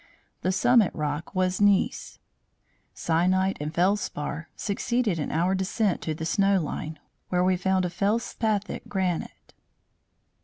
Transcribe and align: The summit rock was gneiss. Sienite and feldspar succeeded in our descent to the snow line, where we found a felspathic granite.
The 0.41 0.51
summit 0.51 0.91
rock 0.95 1.35
was 1.35 1.61
gneiss. 1.61 2.17
Sienite 2.95 3.57
and 3.59 3.71
feldspar 3.71 4.47
succeeded 4.55 5.19
in 5.19 5.31
our 5.31 5.53
descent 5.53 6.01
to 6.01 6.15
the 6.15 6.25
snow 6.25 6.59
line, 6.59 6.97
where 7.29 7.43
we 7.43 7.55
found 7.55 7.85
a 7.85 7.89
felspathic 7.91 8.87
granite. 8.87 9.53